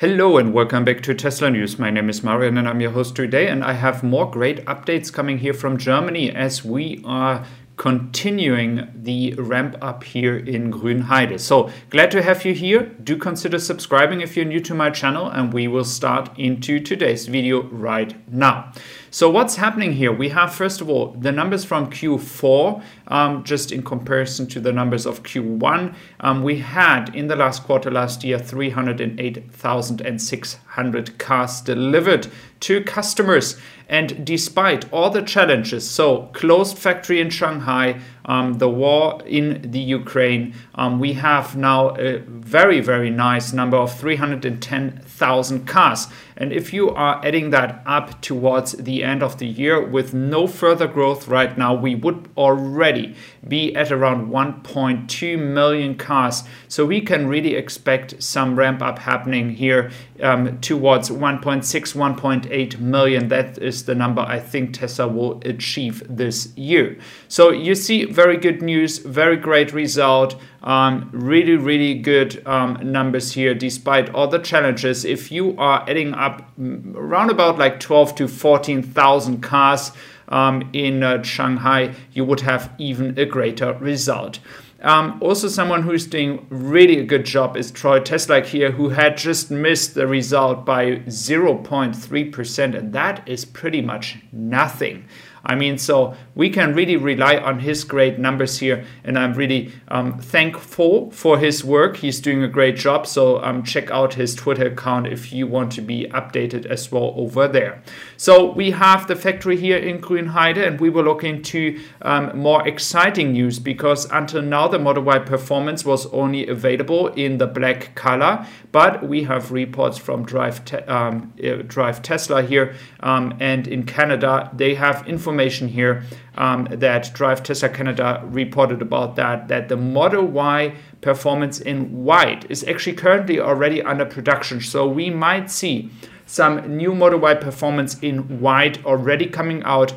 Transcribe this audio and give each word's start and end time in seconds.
Hello 0.00 0.36
and 0.38 0.54
welcome 0.54 0.84
back 0.84 1.00
to 1.00 1.12
Tesla 1.12 1.50
News. 1.50 1.76
My 1.76 1.90
name 1.90 2.08
is 2.08 2.22
Marian 2.22 2.56
and 2.56 2.68
I'm 2.68 2.80
your 2.80 2.92
host 2.92 3.16
today, 3.16 3.48
and 3.48 3.64
I 3.64 3.72
have 3.72 4.04
more 4.04 4.30
great 4.30 4.64
updates 4.64 5.12
coming 5.12 5.38
here 5.38 5.52
from 5.52 5.76
Germany 5.76 6.30
as 6.30 6.64
we 6.64 7.02
are 7.04 7.44
continuing 7.76 8.88
the 8.94 9.34
ramp 9.34 9.74
up 9.82 10.04
here 10.04 10.36
in 10.36 10.72
Grünheide. 10.72 11.40
So 11.40 11.70
glad 11.90 12.12
to 12.12 12.22
have 12.22 12.44
you 12.44 12.54
here. 12.54 12.84
Do 13.02 13.16
consider 13.16 13.58
subscribing 13.58 14.20
if 14.20 14.36
you're 14.36 14.44
new 14.44 14.60
to 14.60 14.74
my 14.74 14.90
channel, 14.90 15.28
and 15.28 15.52
we 15.52 15.66
will 15.66 15.84
start 15.84 16.30
into 16.38 16.78
today's 16.78 17.26
video 17.26 17.64
right 17.64 18.14
now. 18.32 18.72
So 19.10 19.30
what's 19.30 19.56
happening 19.56 19.94
here? 19.94 20.12
We 20.12 20.28
have 20.30 20.54
first 20.54 20.80
of 20.82 20.90
all 20.90 21.12
the 21.12 21.32
numbers 21.32 21.64
from 21.64 21.90
Q4, 21.90 22.82
um, 23.06 23.42
just 23.42 23.72
in 23.72 23.82
comparison 23.82 24.46
to 24.48 24.60
the 24.60 24.70
numbers 24.72 25.06
of 25.06 25.22
Q1. 25.22 25.94
Um, 26.20 26.42
we 26.42 26.58
had 26.58 27.16
in 27.16 27.28
the 27.28 27.36
last 27.36 27.64
quarter 27.64 27.90
last 27.90 28.22
year 28.22 28.38
308,600 28.38 31.18
cars 31.18 31.62
delivered 31.62 32.28
to 32.60 32.84
customers. 32.84 33.56
And 33.88 34.26
despite 34.26 34.92
all 34.92 35.08
the 35.08 35.22
challenges, 35.22 35.88
so 35.88 36.28
closed 36.34 36.76
factory 36.76 37.18
in 37.20 37.30
Shanghai, 37.30 37.98
um, 38.28 38.58
the 38.58 38.68
war 38.68 39.20
in 39.26 39.70
the 39.70 39.80
Ukraine, 39.80 40.54
um, 40.74 41.00
we 41.00 41.14
have 41.14 41.56
now 41.56 41.96
a 41.96 42.18
very, 42.18 42.80
very 42.80 43.10
nice 43.10 43.52
number 43.54 43.78
of 43.78 43.98
310,000 43.98 45.66
cars. 45.66 46.06
And 46.36 46.52
if 46.52 46.72
you 46.72 46.90
are 46.90 47.20
adding 47.24 47.50
that 47.50 47.82
up 47.84 48.20
towards 48.20 48.72
the 48.72 49.02
end 49.02 49.24
of 49.24 49.38
the 49.38 49.46
year 49.46 49.84
with 49.84 50.14
no 50.14 50.46
further 50.46 50.86
growth 50.86 51.26
right 51.26 51.58
now, 51.58 51.74
we 51.74 51.96
would 51.96 52.28
already 52.36 53.16
be 53.46 53.74
at 53.74 53.90
around 53.90 54.30
1.2 54.30 55.38
million 55.38 55.96
cars. 55.96 56.44
So 56.68 56.86
we 56.86 57.00
can 57.00 57.26
really 57.26 57.56
expect 57.56 58.22
some 58.22 58.56
ramp 58.56 58.82
up 58.82 59.00
happening 59.00 59.50
here 59.50 59.90
um, 60.22 60.60
towards 60.60 61.10
1.6, 61.10 61.62
1.8 61.64 62.78
million. 62.78 63.28
That 63.28 63.58
is 63.58 63.86
the 63.86 63.96
number 63.96 64.22
I 64.22 64.38
think 64.38 64.74
Tesla 64.74 65.08
will 65.08 65.40
achieve 65.44 66.04
this 66.08 66.56
year. 66.56 66.98
So 67.26 67.50
you 67.50 67.74
see, 67.74 68.04
very 68.18 68.36
good 68.36 68.60
news, 68.62 68.98
very 68.98 69.36
great 69.36 69.72
result. 69.72 70.34
Um, 70.64 71.08
really, 71.12 71.54
really 71.54 71.94
good 71.94 72.44
um, 72.48 72.76
numbers 72.82 73.30
here, 73.34 73.54
despite 73.54 74.12
all 74.12 74.26
the 74.26 74.40
challenges. 74.40 75.04
If 75.04 75.30
you 75.30 75.56
are 75.56 75.88
adding 75.88 76.14
up 76.14 76.42
around 76.58 77.30
about 77.30 77.58
like 77.58 77.78
12 77.78 78.16
to 78.16 78.26
14,000 78.26 79.40
cars 79.40 79.92
um, 80.30 80.68
in 80.72 81.04
uh, 81.04 81.22
Shanghai, 81.22 81.94
you 82.12 82.24
would 82.24 82.40
have 82.40 82.74
even 82.78 83.16
a 83.16 83.24
greater 83.24 83.74
result. 83.74 84.40
Um, 84.80 85.18
also, 85.20 85.46
someone 85.46 85.84
who's 85.84 86.06
doing 86.06 86.44
really 86.50 86.98
a 86.98 87.04
good 87.04 87.24
job 87.24 87.56
is 87.56 87.70
Troy 87.70 88.00
Teslike 88.00 88.46
here, 88.46 88.72
who 88.72 88.88
had 88.88 89.16
just 89.16 89.48
missed 89.50 89.94
the 89.94 90.08
result 90.08 90.64
by 90.64 90.96
0.3%, 91.06 92.78
and 92.78 92.92
that 92.92 93.28
is 93.28 93.44
pretty 93.44 93.80
much 93.80 94.18
nothing. 94.32 95.04
I 95.44 95.54
mean, 95.54 95.78
so 95.78 96.14
we 96.34 96.50
can 96.50 96.74
really 96.74 96.96
rely 96.96 97.36
on 97.36 97.60
his 97.60 97.84
great 97.84 98.18
numbers 98.18 98.58
here, 98.58 98.84
and 99.04 99.18
I'm 99.18 99.34
really 99.34 99.72
um, 99.88 100.18
thankful 100.18 101.10
for 101.10 101.38
his 101.38 101.64
work. 101.64 101.98
He's 101.98 102.20
doing 102.20 102.42
a 102.42 102.48
great 102.48 102.76
job. 102.76 103.06
So 103.06 103.42
um, 103.42 103.62
check 103.62 103.90
out 103.90 104.14
his 104.14 104.34
Twitter 104.34 104.66
account 104.66 105.06
if 105.06 105.32
you 105.32 105.46
want 105.46 105.72
to 105.72 105.80
be 105.80 106.06
updated 106.10 106.66
as 106.66 106.90
well 106.90 107.14
over 107.16 107.48
there. 107.48 107.82
So 108.16 108.52
we 108.52 108.72
have 108.72 109.06
the 109.06 109.16
factory 109.16 109.56
here 109.56 109.78
in 109.78 110.00
Grünheide, 110.00 110.66
and 110.66 110.80
we 110.80 110.90
will 110.90 111.04
look 111.04 111.24
into 111.24 111.80
um, 112.02 112.38
more 112.38 112.66
exciting 112.66 113.32
news 113.32 113.58
because 113.58 114.10
until 114.10 114.42
now 114.42 114.68
the 114.68 114.78
Model 114.78 115.04
Y 115.04 115.18
performance 115.20 115.84
was 115.84 116.06
only 116.06 116.46
available 116.46 117.08
in 117.08 117.38
the 117.38 117.46
black 117.46 117.94
color, 117.94 118.46
but 118.72 119.08
we 119.08 119.24
have 119.24 119.52
reports 119.52 119.98
from 119.98 120.24
Drive, 120.24 120.64
Te- 120.64 120.78
um, 120.78 121.32
uh, 121.42 121.62
Drive 121.66 122.02
Tesla 122.02 122.42
here, 122.42 122.74
um, 123.00 123.34
and 123.40 123.66
in 123.66 123.84
Canada 123.84 124.50
they 124.54 124.74
have 124.74 125.06
information 125.08 125.27
information 125.28 125.68
here 125.68 126.02
um, 126.36 126.66
that 126.70 127.12
Drive 127.12 127.42
Tesla 127.42 127.68
Canada 127.68 128.22
reported 128.24 128.80
about 128.80 129.16
that, 129.16 129.48
that 129.48 129.68
the 129.68 129.76
Model 129.76 130.24
Y 130.24 130.74
performance 131.00 131.60
in 131.60 132.04
white 132.04 132.50
is 132.50 132.64
actually 132.64 132.96
currently 132.96 133.38
already 133.38 133.82
under 133.82 134.06
production. 134.06 134.60
So 134.60 134.86
we 134.88 135.10
might 135.10 135.50
see 135.50 135.90
some 136.24 136.76
new 136.76 136.94
Model 136.94 137.18
Y 137.20 137.34
performance 137.34 137.98
in 138.00 138.40
white 138.40 138.84
already 138.86 139.26
coming 139.26 139.62
out 139.64 139.92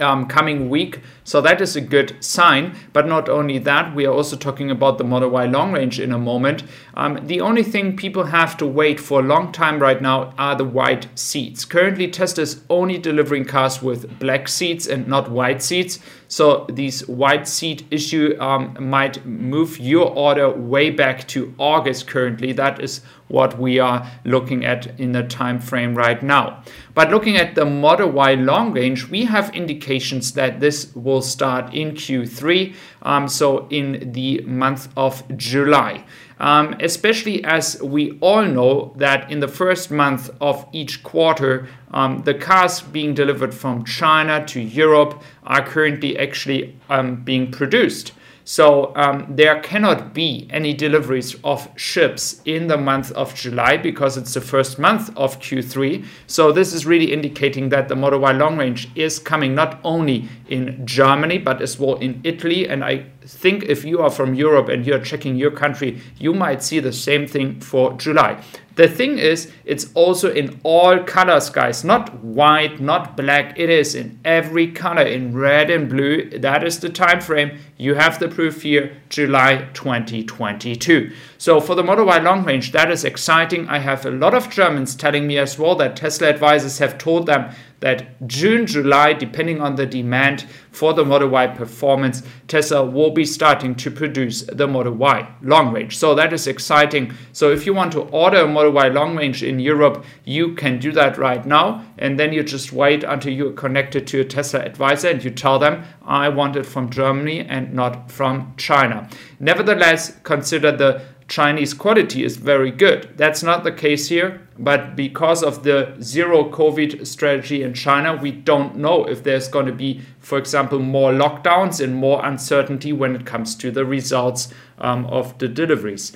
um, 0.00 0.26
coming 0.26 0.68
week. 0.68 1.00
So 1.24 1.40
that 1.40 1.60
is 1.60 1.76
a 1.76 1.80
good 1.80 2.16
sign. 2.22 2.76
But 2.92 3.06
not 3.06 3.28
only 3.28 3.58
that, 3.58 3.94
we 3.94 4.06
are 4.06 4.12
also 4.12 4.36
talking 4.36 4.70
about 4.70 4.98
the 4.98 5.04
Model 5.04 5.30
Y 5.30 5.46
long 5.46 5.72
range 5.72 6.00
in 6.00 6.12
a 6.12 6.18
moment. 6.18 6.64
Um, 6.94 7.26
the 7.26 7.40
only 7.40 7.62
thing 7.62 7.96
people 7.96 8.24
have 8.24 8.56
to 8.58 8.66
wait 8.66 9.00
for 9.00 9.20
a 9.20 9.22
long 9.22 9.52
time 9.52 9.80
right 9.80 10.00
now 10.00 10.34
are 10.38 10.54
the 10.56 10.64
white 10.64 11.06
seats. 11.18 11.64
Currently, 11.64 12.08
Tesla 12.10 12.42
is 12.42 12.62
only 12.68 12.98
delivering 12.98 13.44
cars 13.44 13.82
with 13.82 14.18
black 14.18 14.48
seats 14.48 14.86
and 14.86 15.06
not 15.06 15.30
white 15.30 15.62
seats. 15.62 15.98
So 16.28 16.66
these 16.68 17.06
white 17.06 17.46
seat 17.46 17.86
issue 17.90 18.36
um, 18.40 18.76
might 18.80 19.24
move 19.24 19.78
your 19.78 20.10
order 20.10 20.50
way 20.50 20.90
back 20.90 21.28
to 21.28 21.54
August 21.58 22.08
currently. 22.08 22.52
That 22.52 22.80
is 22.80 23.02
what 23.28 23.58
we 23.58 23.78
are 23.78 24.06
looking 24.24 24.64
at 24.64 24.98
in 24.98 25.12
the 25.12 25.22
time 25.22 25.58
frame 25.58 25.94
right 25.94 26.22
now. 26.22 26.62
But 26.94 27.10
looking 27.10 27.36
at 27.36 27.54
the 27.54 27.64
Model 27.64 28.10
Y 28.10 28.34
long 28.34 28.72
range, 28.72 29.08
we 29.08 29.24
have 29.24 29.54
indications 29.54 30.32
that 30.34 30.60
this 30.60 30.94
will 30.94 31.22
start 31.22 31.74
in 31.74 31.92
Q3, 31.92 32.74
um, 33.02 33.28
so 33.28 33.66
in 33.70 34.12
the 34.12 34.40
month 34.42 34.88
of 34.96 35.24
July. 35.36 36.04
Um, 36.40 36.76
especially 36.80 37.44
as 37.44 37.80
we 37.80 38.18
all 38.20 38.44
know 38.44 38.92
that 38.96 39.30
in 39.30 39.38
the 39.38 39.48
first 39.48 39.90
month 39.90 40.30
of 40.40 40.66
each 40.72 41.02
quarter, 41.04 41.68
um, 41.92 42.22
the 42.24 42.34
cars 42.34 42.82
being 42.82 43.14
delivered 43.14 43.54
from 43.54 43.84
China 43.84 44.44
to 44.46 44.60
Europe 44.60 45.22
are 45.44 45.64
currently 45.64 46.18
actually 46.18 46.76
um, 46.90 47.22
being 47.22 47.52
produced. 47.52 48.12
So 48.44 48.94
um, 48.94 49.26
there 49.30 49.58
cannot 49.60 50.12
be 50.12 50.46
any 50.50 50.74
deliveries 50.74 51.34
of 51.44 51.68
ships 51.76 52.42
in 52.44 52.66
the 52.66 52.76
month 52.76 53.10
of 53.12 53.34
July 53.34 53.78
because 53.78 54.18
it's 54.18 54.34
the 54.34 54.42
first 54.42 54.78
month 54.78 55.10
of 55.16 55.40
Q3. 55.40 56.04
So 56.26 56.52
this 56.52 56.74
is 56.74 56.84
really 56.84 57.10
indicating 57.10 57.70
that 57.70 57.88
the 57.88 57.96
Model 57.96 58.20
Y 58.20 58.32
long 58.32 58.58
range 58.58 58.90
is 58.94 59.18
coming 59.18 59.54
not 59.54 59.80
only 59.82 60.28
in 60.48 60.86
Germany 60.86 61.38
but 61.38 61.62
as 61.62 61.78
well 61.78 61.96
in 61.96 62.20
Italy. 62.22 62.68
And 62.68 62.84
I 62.84 63.06
think 63.26 63.64
if 63.64 63.84
you 63.84 64.00
are 64.00 64.10
from 64.10 64.34
Europe 64.34 64.68
and 64.68 64.86
you're 64.86 64.98
checking 64.98 65.36
your 65.36 65.50
country, 65.50 66.00
you 66.18 66.34
might 66.34 66.62
see 66.62 66.80
the 66.80 66.92
same 66.92 67.26
thing 67.26 67.60
for 67.60 67.94
July. 67.94 68.42
The 68.76 68.88
thing 68.88 69.18
is, 69.18 69.52
it's 69.64 69.92
also 69.94 70.32
in 70.32 70.58
all 70.64 70.98
colors, 71.04 71.48
guys. 71.48 71.84
Not 71.84 72.24
white, 72.24 72.80
not 72.80 73.16
black. 73.16 73.56
It 73.56 73.70
is 73.70 73.94
in 73.94 74.18
every 74.24 74.72
color, 74.72 75.02
in 75.02 75.36
red 75.36 75.70
and 75.70 75.88
blue. 75.88 76.28
That 76.30 76.64
is 76.64 76.80
the 76.80 76.88
time 76.88 77.20
frame. 77.20 77.58
You 77.76 77.94
have 77.94 78.18
the 78.18 78.28
proof 78.28 78.62
here, 78.62 78.96
July 79.10 79.68
2022. 79.74 81.12
So 81.38 81.60
for 81.60 81.76
the 81.76 81.84
Model 81.84 82.06
Y 82.06 82.18
long 82.18 82.44
range, 82.44 82.72
that 82.72 82.90
is 82.90 83.04
exciting. 83.04 83.68
I 83.68 83.78
have 83.78 84.04
a 84.04 84.10
lot 84.10 84.34
of 84.34 84.50
Germans 84.50 84.96
telling 84.96 85.28
me 85.28 85.38
as 85.38 85.56
well 85.56 85.76
that 85.76 85.94
Tesla 85.94 86.28
advisors 86.28 86.78
have 86.78 86.98
told 86.98 87.26
them 87.26 87.54
that 87.84 88.26
June, 88.26 88.64
July, 88.64 89.12
depending 89.12 89.60
on 89.60 89.76
the 89.76 89.84
demand 89.84 90.46
for 90.70 90.94
the 90.94 91.04
Model 91.04 91.28
Y 91.28 91.46
performance, 91.48 92.22
Tesla 92.48 92.82
will 92.82 93.10
be 93.10 93.26
starting 93.26 93.74
to 93.74 93.90
produce 93.90 94.40
the 94.44 94.66
Model 94.66 94.94
Y 94.94 95.28
long 95.42 95.70
range. 95.70 95.98
So 95.98 96.14
that 96.14 96.32
is 96.32 96.46
exciting. 96.46 97.12
So 97.34 97.52
if 97.52 97.66
you 97.66 97.74
want 97.74 97.92
to 97.92 98.00
order 98.04 98.38
a 98.38 98.48
Model 98.48 98.72
Y 98.72 98.88
long 98.88 99.14
range 99.16 99.42
in 99.42 99.58
Europe, 99.58 100.02
you 100.24 100.54
can 100.54 100.78
do 100.78 100.92
that 100.92 101.18
right 101.18 101.44
now. 101.44 101.84
And 101.98 102.18
then 102.18 102.32
you 102.32 102.42
just 102.42 102.72
wait 102.72 103.04
until 103.04 103.34
you're 103.34 103.52
connected 103.52 104.06
to 104.06 104.20
a 104.22 104.24
Tesla 104.24 104.60
advisor 104.60 105.10
and 105.10 105.22
you 105.22 105.30
tell 105.30 105.58
them, 105.58 105.84
I 106.06 106.30
want 106.30 106.56
it 106.56 106.64
from 106.64 106.88
Germany 106.88 107.40
and 107.40 107.74
not 107.74 108.10
from 108.10 108.54
China. 108.56 109.10
Nevertheless, 109.40 110.18
consider 110.22 110.72
the 110.72 111.02
Chinese 111.26 111.72
quality 111.72 112.22
is 112.22 112.36
very 112.36 112.70
good. 112.70 113.08
That's 113.16 113.42
not 113.42 113.64
the 113.64 113.72
case 113.72 114.08
here, 114.08 114.46
but 114.58 114.94
because 114.94 115.42
of 115.42 115.62
the 115.62 115.96
zero 116.00 116.50
COVID 116.50 117.06
strategy 117.06 117.62
in 117.62 117.72
China, 117.72 118.14
we 118.14 118.30
don't 118.30 118.76
know 118.76 119.04
if 119.06 119.22
there's 119.22 119.48
going 119.48 119.66
to 119.66 119.72
be, 119.72 120.02
for 120.20 120.36
example, 120.36 120.78
more 120.78 121.12
lockdowns 121.12 121.82
and 121.82 121.96
more 121.96 122.24
uncertainty 122.24 122.92
when 122.92 123.16
it 123.16 123.24
comes 123.24 123.54
to 123.56 123.70
the 123.70 123.86
results 123.86 124.52
um, 124.78 125.06
of 125.06 125.38
the 125.38 125.48
deliveries. 125.48 126.12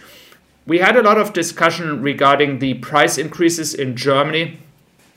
We 0.66 0.78
had 0.78 0.96
a 0.96 1.02
lot 1.02 1.16
of 1.16 1.32
discussion 1.32 2.02
regarding 2.02 2.58
the 2.58 2.74
price 2.74 3.16
increases 3.16 3.72
in 3.74 3.96
Germany. 3.96 4.58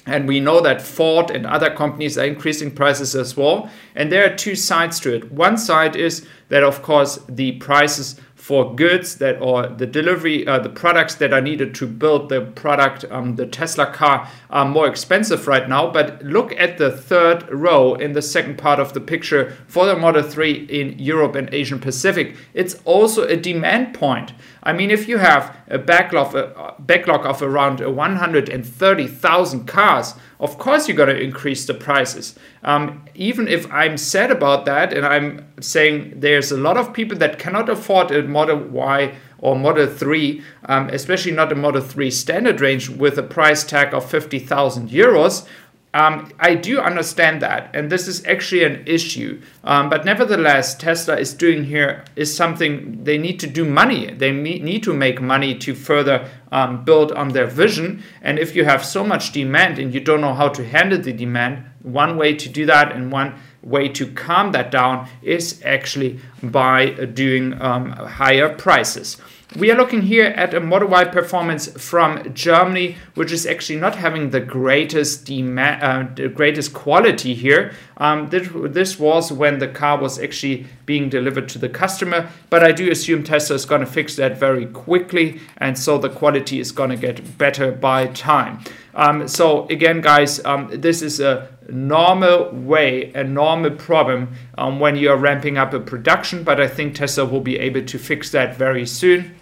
And 0.06 0.27
we 0.27 0.39
know 0.39 0.62
that 0.62 0.81
Ford 0.81 1.30
and 1.30 1.45
other 1.45 1.69
companies 1.69 2.18
are 2.18 2.25
increasing 2.25 2.71
prices 2.71 3.16
as 3.16 3.38
well. 3.38 3.69
And 3.94 4.12
there 4.12 4.25
are 4.25 4.36
two 4.36 4.56
sides 4.56 5.00
to 5.01 5.13
it. 5.13 5.31
One 5.31 5.57
side 5.57 5.95
is 5.95 6.25
that, 6.50 6.63
of 6.63 6.81
course, 6.81 7.19
the 7.30 7.51
prices 7.54 8.19
for 8.42 8.76
goods 8.76 9.18
that 9.18 9.40
or 9.40 9.68
the 9.68 9.86
delivery, 9.86 10.48
uh, 10.48 10.58
the 10.58 10.68
products 10.68 11.14
that 11.14 11.32
are 11.32 11.42
needed 11.42 11.76
to 11.76 11.86
build 11.86 12.28
the 12.30 12.42
product, 12.42 13.06
um, 13.12 13.36
the 13.36 13.46
Tesla 13.46 13.86
car, 13.86 14.28
are 14.50 14.66
more 14.66 14.88
expensive 14.88 15.48
right 15.48 15.70
now. 15.70 15.92
But 15.92 16.24
look 16.24 16.52
at 16.60 16.80
the 16.80 16.90
third 16.90 17.48
row 17.52 17.94
in 17.94 18.14
the 18.14 18.22
second 18.24 18.58
part 18.58 18.80
of 18.80 18.94
the 18.94 19.00
picture 19.00 19.56
for 19.68 19.86
the 19.86 19.96
Model 19.96 20.24
3 20.24 20.54
in 20.54 20.98
Europe 20.98 21.36
and 21.36 21.54
Asian 21.54 21.80
Pacific. 21.80 22.36
It's 22.56 22.82
also 22.84 23.28
a 23.28 23.38
demand 23.38 23.94
point. 23.94 24.34
I 24.64 24.74
mean, 24.74 24.90
if 24.90 25.08
you 25.08 25.20
have 25.20 25.56
a 25.68 25.78
backlog, 25.78 26.36
a 26.36 26.76
backlog 26.80 27.26
of 27.26 27.42
around 27.42 27.80
130,000 27.80 29.66
cars, 29.66 30.16
of 30.40 30.58
course 30.58 30.88
you're 30.88 30.98
going 30.98 31.16
to 31.16 31.20
increase 31.20 31.66
the 31.66 31.74
prices. 31.74 32.36
Um, 32.64 33.06
even 33.16 33.48
if 33.48 33.72
I'm 33.72 33.98
sad 33.98 34.30
about 34.30 34.66
that 34.66 34.94
and 34.94 35.06
I'm 35.06 35.48
saying 35.60 36.20
there's 36.20 36.52
a 36.52 36.58
lot 36.58 36.78
of 36.78 36.94
people 36.94 37.18
that 37.20 37.40
cannot 37.40 37.70
afford 37.70 38.12
a 38.12 38.24
Model 38.31 38.57
Y 38.57 39.16
or 39.39 39.56
Model 39.56 39.88
3, 39.88 40.42
um, 40.66 40.89
especially 40.89 41.31
not 41.31 41.51
a 41.51 41.56
Model 41.56 41.81
3 41.81 42.10
standard 42.12 42.62
range 42.62 42.89
with 42.89 43.18
a 43.18 43.24
price 43.24 43.63
tag 43.63 43.94
of 43.94 44.10
50,000 44.10 44.89
euros, 44.89 45.45
um, 45.94 46.31
I 46.39 46.56
do 46.56 46.80
understand 46.80 47.42
that, 47.42 47.69
and 47.74 47.92
this 47.92 48.07
is 48.07 48.25
actually 48.25 48.63
an 48.63 48.83
issue. 48.86 49.42
Um, 49.66 49.89
but 49.89 50.06
nevertheless, 50.06 50.74
Tesla 50.74 51.18
is 51.18 51.33
doing 51.33 51.66
here 51.66 52.06
is 52.16 52.33
something 52.33 53.04
they 53.04 53.18
need 53.18 53.42
to 53.42 53.48
do 53.48 53.66
money. 53.66 54.13
They 54.13 54.31
need 54.31 54.83
to 54.83 54.94
make 54.94 55.22
money 55.22 55.54
to 55.56 55.75
further 55.75 56.30
um, 56.54 56.86
build 56.86 57.12
on 57.12 57.30
their 57.30 57.45
vision. 57.45 58.04
And 58.22 58.39
if 58.39 58.56
you 58.56 58.63
have 58.63 58.86
so 58.86 59.04
much 59.04 59.33
demand 59.33 59.80
and 59.80 59.94
you 59.94 60.00
don't 60.00 60.22
know 60.22 60.33
how 60.33 60.48
to 60.50 60.66
handle 60.66 60.98
the 60.98 61.12
demand, 61.12 61.66
one 61.81 62.16
way 62.16 62.36
to 62.36 62.48
do 62.48 62.66
that 62.68 62.94
and 62.94 63.12
one 63.12 63.36
way 63.63 63.88
to 63.90 64.12
calm 64.12 64.52
that 64.54 64.72
down 64.72 65.08
is 65.22 65.62
actually 65.63 66.19
by 66.42 66.90
doing 66.90 67.60
um, 67.62 67.92
higher 67.92 68.50
prices. 68.50 69.18
We 69.58 69.69
are 69.69 69.75
looking 69.75 70.04
here 70.04 70.28
at 70.28 70.54
a 70.54 70.62
Model 70.62 70.88
Y 70.88 71.04
performance 71.04 71.68
from 71.68 72.34
Germany, 72.34 72.96
which 73.16 73.34
is 73.34 73.46
actually 73.46 73.81
not 73.81 73.96
having 73.96 74.30
the 74.30 74.40
greatest 74.40 75.25
demand, 75.25 75.84
uh, 75.84 76.08
the 76.16 76.30
greatest 76.30 76.74
quality 76.74 77.34
here. 77.34 77.74
Um, 77.98 78.30
this, 78.30 78.48
this, 78.69 78.98
was 78.98 79.30
when 79.30 79.60
the 79.60 79.68
car 79.68 80.00
was 80.00 80.18
actually 80.19 80.68
being 80.86 81.10
delivered 81.10 81.50
to 81.50 81.60
the 81.60 81.68
customer, 81.68 82.30
but 82.50 82.64
I 82.64 82.72
do 82.72 82.90
assume 82.90 83.24
Tesla 83.24 83.57
is 83.57 83.66
going 83.66 83.81
to 83.81 83.88
fix 83.88 84.16
that 84.16 84.38
very 84.38 84.68
quickly, 84.68 85.42
and 85.57 85.78
so 85.78 85.98
the 85.98 86.10
quality 86.10 86.62
is 86.62 86.72
going 86.72 86.92
to 86.92 86.96
get 86.96 87.38
better 87.38 87.74
by 87.74 88.07
time. 88.07 88.64
Um, 88.96 89.28
so 89.28 89.68
again, 89.68 90.00
guys, 90.00 90.44
um, 90.46 90.69
this 90.72 91.02
is 91.02 91.19
a 91.19 91.50
normal 91.71 92.51
way, 92.51 93.12
a 93.13 93.23
normal 93.23 93.71
problem 93.71 94.35
um, 94.57 94.79
when 94.79 94.95
you 94.95 95.09
are 95.09 95.18
ramping 95.18 95.57
up 95.57 95.73
a 95.73 95.79
production, 95.79 96.44
but 96.44 96.59
I 96.59 96.68
think 96.68 96.95
Tesla 96.95 97.25
will 97.25 97.41
be 97.41 97.57
able 97.57 97.83
to 97.85 97.97
fix 97.97 98.31
that 98.31 98.56
very 98.56 98.85
soon. 98.85 99.35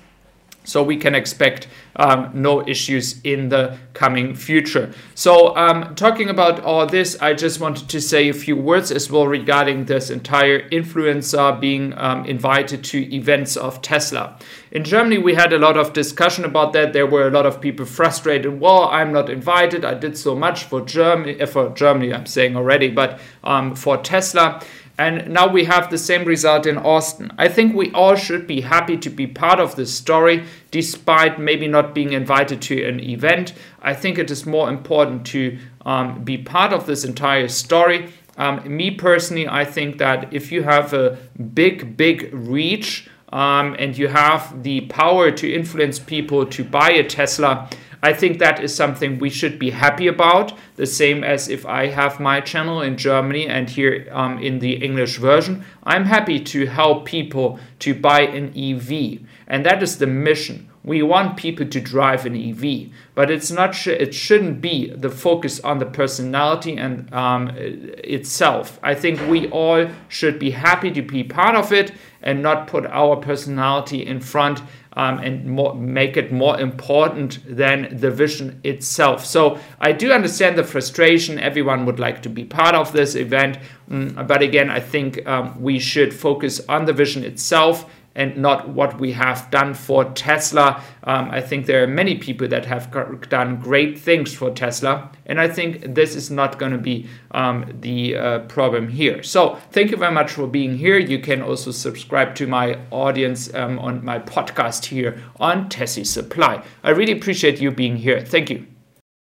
So 0.64 0.84
we 0.84 0.98
can 0.98 1.16
expect 1.16 1.68
um, 1.96 2.32
no 2.34 2.66
issues 2.68 3.20
in 3.24 3.50
the 3.50 3.78
coming 3.94 4.36
future. 4.36 4.94
So, 5.16 5.56
um, 5.56 5.96
talking 5.96 6.30
about 6.30 6.62
all 6.62 6.86
this, 6.86 7.20
I 7.22 7.34
just 7.34 7.60
wanted 7.60 7.90
to 7.90 8.00
say 8.00 8.30
a 8.30 8.34
few 8.34 8.56
words 8.56 8.92
as 8.92 9.12
well 9.12 9.28
regarding 9.28 9.86
this 9.86 10.10
entire 10.10 10.70
influencer 10.70 11.60
being 11.60 11.94
um, 11.98 12.26
invited 12.26 12.84
to 12.86 13.14
events 13.14 13.58
of 13.58 13.82
Tesla. 13.82 14.38
In 14.72 14.84
Germany, 14.84 15.18
we 15.18 15.34
had 15.34 15.52
a 15.52 15.58
lot 15.58 15.78
of 15.78 15.94
discussion 15.94 16.46
about 16.46 16.74
that. 16.74 16.94
There 16.94 17.08
were 17.08 17.28
a 17.28 17.32
lot 17.32 17.46
of 17.46 17.60
people 17.60 17.86
frustrated. 17.86 18.60
Well, 18.60 18.84
I'm 18.84 19.12
not 19.12 19.30
invited. 19.30 19.84
I 19.84 19.96
did 19.96 20.18
so 20.18 20.36
much 20.36 20.66
for 20.66 20.82
Germany. 20.82 21.46
For 21.48 21.70
Germany, 21.70 22.14
I'm 22.14 22.28
saying 22.28 22.56
already, 22.56 22.90
but 22.90 23.20
um, 23.44 23.76
for 23.76 23.98
Tesla. 23.98 24.62
And 25.00 25.30
now 25.30 25.48
we 25.48 25.64
have 25.64 25.90
the 25.90 25.98
same 25.98 26.26
result 26.26 26.66
in 26.66 26.78
Austin. 26.78 27.32
I 27.38 27.48
think 27.48 27.74
we 27.74 27.90
all 27.94 28.18
should 28.18 28.46
be 28.46 28.60
happy 28.60 28.98
to 28.98 29.10
be 29.10 29.28
part 29.28 29.58
of 29.58 29.78
this 29.78 29.96
story, 29.96 30.44
despite 30.72 31.40
maybe 31.40 31.70
not 31.70 31.96
being 31.96 32.12
invited 32.12 32.62
to 32.64 32.84
an 32.84 33.00
event. 33.00 33.54
I 33.82 33.94
think 33.94 34.18
it 34.18 34.30
is 34.30 34.46
more 34.46 34.70
important 34.70 35.26
to 35.28 35.58
um, 35.86 36.26
be 36.26 36.38
part 36.38 36.74
of 36.74 36.86
this 36.86 37.06
entire 37.06 37.48
story. 37.48 38.12
Um, 38.36 38.62
me 38.76 38.92
personally, 38.92 39.48
I 39.48 39.64
think 39.64 40.00
that 40.00 40.34
if 40.34 40.52
you 40.52 40.64
have 40.64 40.94
a 40.94 41.18
big, 41.54 41.96
big 41.96 42.34
reach 42.34 43.10
um, 43.32 43.78
and 43.80 43.98
you 43.98 44.10
have 44.10 44.64
the 44.64 44.82
power 44.82 45.32
to 45.32 45.50
influence 45.50 45.98
people 45.98 46.46
to 46.48 46.64
buy 46.66 46.90
a 46.90 47.08
Tesla, 47.08 47.70
I 48.02 48.14
think 48.14 48.40
that 48.40 48.64
is 48.64 48.74
something 48.74 49.20
we 49.20 49.30
should 49.30 49.60
be 49.60 49.72
happy 49.72 50.08
about. 50.08 50.54
The 50.78 50.86
same 50.86 51.24
as 51.24 51.50
if 51.50 51.66
I 51.66 51.88
have 51.88 52.20
my 52.20 52.40
channel 52.40 52.82
in 52.82 52.96
Germany 52.96 53.48
and 53.48 53.70
here 53.70 54.08
um, 54.12 54.40
in 54.40 54.60
the 54.60 54.74
English 54.74 55.18
version, 55.18 55.66
I'm 55.84 56.06
happy 56.06 56.40
to 56.40 56.66
help 56.66 57.06
people 57.06 57.60
to 57.80 57.94
buy 57.94 58.22
an 58.22 58.54
EV. 58.58 59.20
And 59.48 59.66
that 59.66 59.84
is 59.84 59.98
the 59.98 60.08
mission. 60.08 60.69
We 60.90 61.04
want 61.04 61.38
people 61.38 61.68
to 61.68 61.80
drive 61.80 62.26
an 62.26 62.36
EV, 62.36 62.90
but 63.14 63.30
it's 63.30 63.52
not. 63.52 63.76
Sh- 63.76 64.00
it 64.06 64.12
shouldn't 64.16 64.60
be 64.60 64.90
the 64.90 65.12
focus 65.12 65.60
on 65.60 65.78
the 65.78 65.86
personality 65.86 66.78
and 66.78 67.14
um, 67.14 67.52
itself. 67.56 68.80
I 68.82 68.96
think 68.96 69.22
we 69.30 69.48
all 69.52 69.88
should 70.08 70.40
be 70.40 70.50
happy 70.50 70.90
to 70.90 71.04
be 71.04 71.24
part 71.24 71.54
of 71.54 71.72
it 71.72 71.92
and 72.24 72.42
not 72.42 72.66
put 72.66 72.88
our 72.88 73.18
personality 73.18 74.04
in 74.04 74.20
front 74.20 74.64
um, 74.94 75.20
and 75.20 75.46
more, 75.46 75.76
make 75.76 76.18
it 76.18 76.32
more 76.32 76.60
important 76.60 77.38
than 77.46 77.96
the 77.96 78.10
vision 78.10 78.60
itself. 78.64 79.24
So 79.24 79.60
I 79.80 79.92
do 79.92 80.12
understand 80.12 80.58
the 80.58 80.64
frustration. 80.64 81.38
Everyone 81.38 81.86
would 81.86 82.00
like 82.00 82.24
to 82.24 82.30
be 82.30 82.46
part 82.46 82.74
of 82.74 82.94
this 82.94 83.14
event, 83.14 83.60
um, 83.92 84.26
but 84.28 84.42
again, 84.42 84.72
I 84.72 84.80
think 84.80 85.28
um, 85.28 85.62
we 85.62 85.78
should 85.78 86.16
focus 86.16 86.60
on 86.68 86.86
the 86.86 86.94
vision 86.94 87.24
itself 87.24 87.86
and 88.20 88.36
not 88.36 88.68
what 88.68 89.00
we 89.00 89.14
have 89.14 89.50
done 89.50 89.74
for 89.74 90.04
Tesla. 90.14 90.84
Um, 91.06 91.32
I 91.32 91.40
think 91.40 91.66
there 91.66 91.82
are 91.82 91.88
many 91.88 92.18
people 92.18 92.50
that 92.50 92.66
have 92.66 92.92
done 93.30 93.62
great 93.62 93.98
things 93.98 94.34
for 94.34 94.52
Tesla, 94.52 95.10
and 95.26 95.40
I 95.40 95.48
think 95.48 95.96
this 95.96 96.16
is 96.16 96.30
not 96.30 96.60
going 96.60 96.74
to 96.74 96.78
be 96.78 97.08
um, 97.32 97.66
the 97.80 98.18
uh, 98.18 98.40
problem 98.40 98.90
here. 98.90 99.24
So, 99.24 99.58
thank 99.72 99.90
you 99.92 99.98
very 99.98 100.14
much 100.14 100.32
for 100.32 100.48
being 100.48 100.78
here. 100.78 101.00
You 101.00 101.20
can 101.20 101.42
also 101.42 101.72
subscribe 101.72 102.36
to 102.36 102.46
my 102.46 102.78
audience 102.92 103.54
um, 103.54 103.80
on 103.80 104.04
my 104.04 104.20
podcast 104.20 104.86
here 104.86 105.22
on 105.40 105.70
Tessi 105.70 106.06
Supply. 106.06 106.62
I 106.84 106.90
really 106.90 107.14
appreciate 107.14 107.62
you 107.62 107.72
being 107.72 107.96
here. 107.96 108.20
Thank 108.20 108.50
you. 108.50 108.68